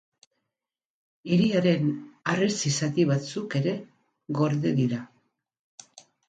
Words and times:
Hiriaren 1.33 1.91
harresi 2.33 2.71
zati 2.77 3.05
batzuk 3.11 3.57
ere 3.61 3.75
gorde 4.41 4.73
dira. 4.81 5.05